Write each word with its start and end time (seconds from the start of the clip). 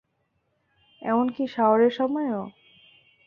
এমনকি 1.01 1.43
শাওয়ারের 1.47 1.91
সময়েও? 1.91 2.41